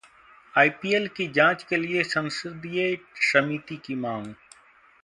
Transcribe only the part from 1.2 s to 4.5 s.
जांच के लिए संसदीय समिति की मांग